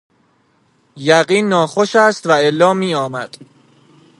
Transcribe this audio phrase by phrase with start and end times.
[0.97, 3.35] یقین ناخوش است و الا می آمد